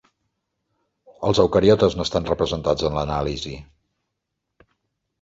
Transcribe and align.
Els 1.29 1.41
eucariotes 1.43 1.99
no 1.99 2.07
estan 2.09 2.27
representats 2.33 2.91
en 2.91 2.99
l'anàlisi. 3.01 3.57